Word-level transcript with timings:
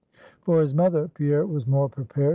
For 0.41 0.61
his 0.61 0.73
mother 0.73 1.09
Pierre 1.09 1.45
was 1.45 1.67
more 1.67 1.87
prepared. 1.87 2.29